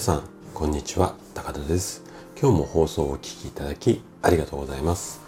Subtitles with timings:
[0.00, 0.22] 皆さん
[0.54, 1.14] こんにちは。
[1.34, 2.02] 高田です。
[2.40, 5.20] 今日も放送をお聞きいただきありがとうございます。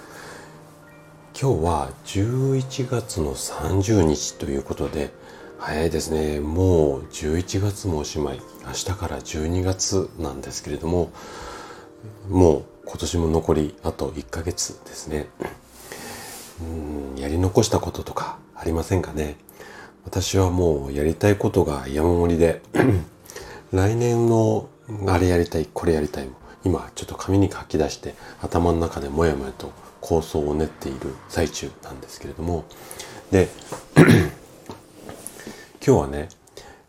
[1.39, 5.13] 今日は11月の30日ということで
[5.59, 6.41] 早いですね。
[6.41, 8.41] もう11月もおしまい。
[8.65, 11.13] 明日から12月なんですけれども
[12.31, 15.27] もう今年も残りあと1ヶ月ですね。
[16.63, 19.37] うんやり残したこととかありませんかね。
[20.07, 22.63] 私はもうやりたいことが山盛りで
[23.73, 24.69] 来年の
[25.09, 26.27] あれやりたいこれやりたい。
[26.27, 26.33] も
[26.65, 32.65] 今ちょっと紙に書き出して頭の中でもやもやと構想を練っている最中なんですけれども。
[33.31, 33.49] で
[35.85, 36.29] 今日はね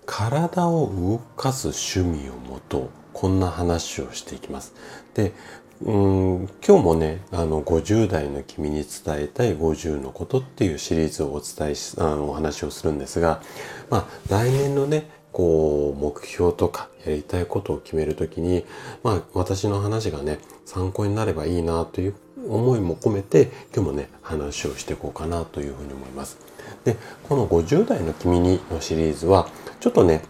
[0.06, 4.74] 体を動かす趣味をもとこんな話をしていきます。
[5.14, 5.34] で
[5.82, 13.42] うん今日もねあの50代の君に伝えたい50のことっていうシリーズをお伝えしあのお話をするんですが、
[13.90, 18.64] まあ、来年のねこう目標とかやりたいことを決めるときに、
[19.04, 22.16] まあ、私の話がね参考になればいいなという
[22.48, 26.38] 思いも込めて今日もね話をしていこうかなというふうに思います。
[26.86, 30.22] でこの50代の君にのシリーズはちょっとね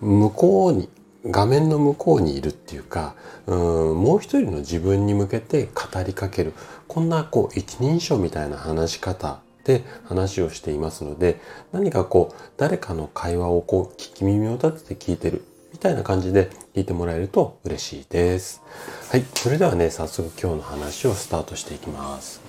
[0.00, 0.88] 向こうに
[1.26, 3.14] 画面の向こうにいるっていうか
[3.46, 6.52] うんもう一人の自分に向けて語りかける
[6.86, 11.38] こんなこう一人称みたいな話し方で話をしていますので
[11.72, 18.62] 何かこう誰かの会話をこう聞き耳を立てて聞いてるみたいな感じで聞いてもらえると嬉しいです。
[19.10, 19.24] はい。
[19.34, 22.40] それではね、早速今日の話をスタートしていきます。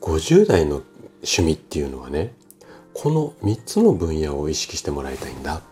[0.00, 0.82] 50代の
[1.22, 2.34] 趣味っていうのはね、
[2.92, 5.62] この3つの分野を意識してもらいたいんだ。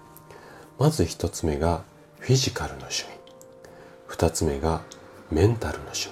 [0.79, 1.83] まず1つ目が
[2.21, 3.09] フィジカルの趣味。
[4.09, 4.83] 2つ目が
[5.33, 6.11] メンタルの趣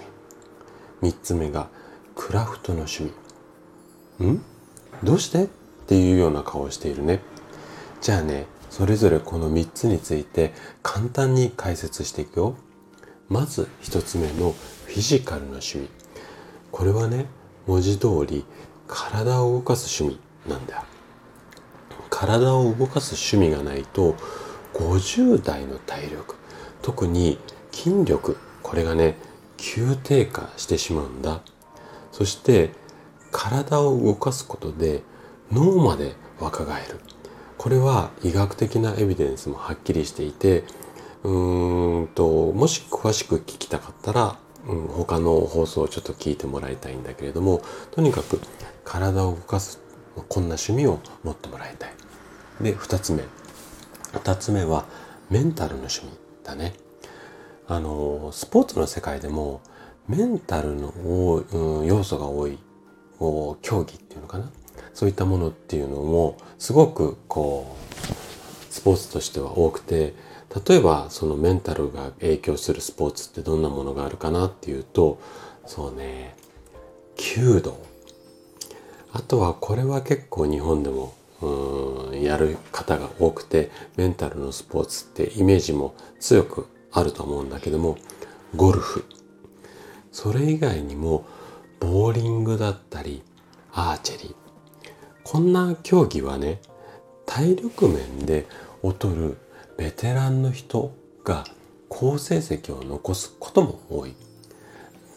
[1.00, 1.12] 味。
[1.14, 1.68] 3つ目が
[2.14, 3.12] クラフトの趣
[4.20, 4.26] 味。
[4.26, 4.42] ん？
[5.02, 5.44] どうして？
[5.44, 5.48] っ
[5.86, 7.20] ていうような顔をしているね。
[8.00, 10.52] じゃあね、それぞれこの3つについて
[10.82, 12.54] 簡単に解説していくよ。
[13.28, 14.54] まず1つ目の
[14.86, 15.88] フィジカルの趣味。
[16.70, 17.26] これはね、
[17.66, 18.44] 文字通り
[18.88, 20.84] 体を動かす趣味なんだ。
[22.10, 24.16] 体を動かす趣味がないと
[24.74, 26.36] 50代の体力、
[26.82, 27.38] 特に
[27.72, 29.16] 筋力、これがね、
[29.56, 31.40] 急低下してしまうんだ。
[32.22, 32.70] そして
[33.32, 35.02] 体を動かすことで
[35.50, 37.00] 脳まで若返る。
[37.58, 40.62] これは医学的なエビデンスもはっきりしていて
[41.24, 44.38] うーんともし詳しく聞きたかったら、
[44.68, 47.60] うん、他の放送をちょっと聞いてもらいたいんだけれども
[47.90, 48.40] とにかく
[48.84, 49.80] 体を動かす
[50.28, 51.92] こんな趣味を持ってもらいたい。
[52.60, 53.24] で2つ目
[54.12, 54.84] 2つ目は
[55.28, 56.12] メンタルの趣味
[56.44, 56.74] だね。
[57.66, 59.60] あのスポーツの世界でも
[60.08, 62.58] メンタルの、うん、要素が多い
[63.62, 64.50] 競技っていうのかな？
[64.94, 70.14] そういったものっていうのもすごくこうスポーツとしては多くて
[70.68, 75.20] 例えばそのメンタルが影響するスポーツってどんなものがあるかなっていうと
[75.66, 76.34] そうね
[77.16, 77.78] 弓道。
[79.12, 87.98] あとはこれは結構日本でもうんやる方が多くてメンタルのスポーツってイメージも強くあると思うんだけども
[88.56, 89.04] ゴルフ。
[90.12, 91.26] それ以外にも
[91.80, 93.22] ボーリングだったり
[93.72, 94.34] アーチェリー。
[95.24, 96.60] こんな競技はね
[97.26, 98.46] 体力面で
[98.82, 99.38] 劣る
[99.76, 101.44] ベテランの人が
[101.88, 104.14] 好成績を残すことも多い。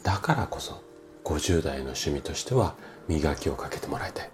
[0.03, 0.81] だからこそ
[1.23, 2.75] 50代の趣味としては
[3.07, 4.31] 磨きをかけてもらいたい。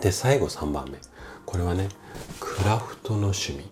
[0.00, 0.98] で最後3番目。
[1.46, 1.88] これはね
[2.40, 3.70] クラフトの趣味。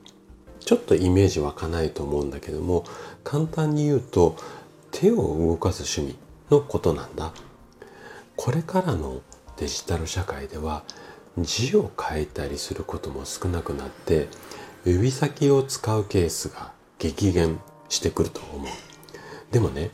[0.61, 2.85] ちょっとイメージ湧かないと思うんだけども
[3.25, 4.37] 簡単に言うと
[5.01, 6.19] 手を動かす趣味
[6.51, 7.33] のことなんだ。
[8.37, 9.23] これからの
[9.57, 10.83] デジタル社会では
[11.39, 14.29] 字を書いたりすることも少なくなって
[14.85, 18.69] 指先を使うケースが激減してくると思う。
[19.51, 19.91] でもね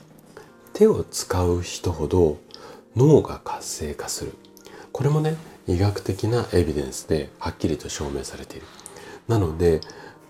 [0.73, 2.39] 手を使う人ほど
[2.97, 4.33] 脳が活性化する。
[4.91, 5.37] これもね
[5.69, 8.67] 医学的なエビデンスではっきりと証明されている。
[9.29, 9.83] なので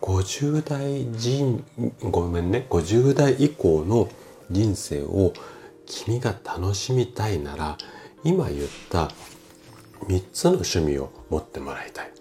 [0.02, 1.64] 50代人
[2.02, 4.10] ごめんね50代以降の
[4.50, 5.32] 人生を
[5.86, 7.78] 君が楽しみたいなら
[8.24, 9.10] 今言った
[10.06, 12.12] 3つの趣味を持ってもらいたい。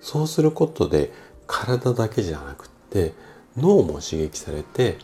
[0.00, 1.12] そうすることで
[1.46, 3.12] 体だけじゃなくって
[3.56, 4.98] 脳も刺激されて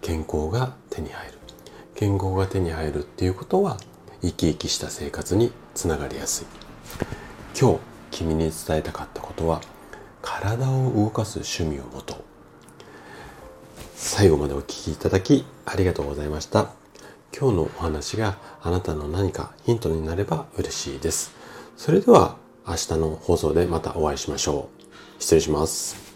[0.00, 1.38] 健康が手に入る。
[1.94, 3.76] 健康が手に入るっていうことは
[4.22, 6.46] 生き生きした生活につながりやすい。
[7.60, 7.78] 今日
[8.10, 9.60] 君に伝えたかったことは
[10.22, 12.29] 体を動かす趣味を持とう。
[14.20, 16.72] 最後までお聴きいただきありがとうございました
[17.34, 21.32] 今日のお話があなたの何かヒントになれば嬉しいです。
[21.78, 22.36] それでは
[22.68, 25.22] 明日の放送でまたお会いしましょう。
[25.22, 26.09] 失礼します。